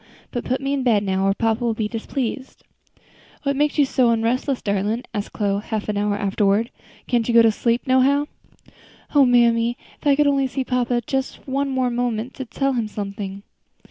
But 0.31 0.45
put 0.45 0.61
me 0.61 0.73
in 0.73 0.81
bed 0.81 1.03
now, 1.03 1.27
or 1.27 1.35
papa 1.35 1.63
will 1.63 1.75
be 1.75 1.87
displeased." 1.87 2.63
"What 3.43 3.55
makes 3.55 3.77
you 3.77 3.85
so 3.85 4.07
onrestless, 4.09 4.63
darlin'?" 4.63 5.03
asked 5.13 5.33
Chloe, 5.33 5.61
half 5.61 5.89
an 5.89 5.97
hour 5.97 6.15
afterward; 6.17 6.71
"can't 7.05 7.27
you 7.27 7.35
go 7.35 7.43
to 7.43 7.51
sleep 7.51 7.85
no 7.85 7.99
how?" 7.99 8.27
"O 9.13 9.27
mammy! 9.27 9.77
if 10.01 10.07
I 10.07 10.15
could 10.15 10.25
only 10.25 10.47
see 10.47 10.63
papa 10.63 11.03
just 11.05 11.37
for 11.37 11.51
one 11.51 11.75
moment 11.93 12.33
to 12.33 12.45
tell 12.45 12.73
him 12.73 12.87
something. 12.87 13.43